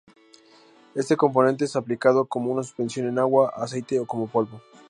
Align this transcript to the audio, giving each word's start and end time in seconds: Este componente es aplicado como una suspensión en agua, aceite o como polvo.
Este 0.95 1.15
componente 1.15 1.65
es 1.65 1.75
aplicado 1.75 2.25
como 2.25 2.51
una 2.51 2.63
suspensión 2.63 3.07
en 3.07 3.19
agua, 3.19 3.53
aceite 3.55 3.99
o 3.99 4.07
como 4.07 4.25
polvo. 4.25 4.59